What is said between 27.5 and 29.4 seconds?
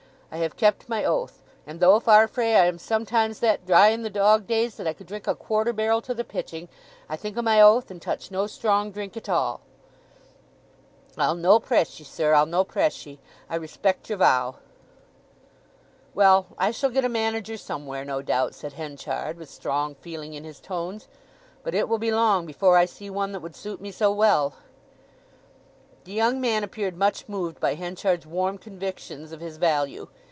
by Henchard's warm convictions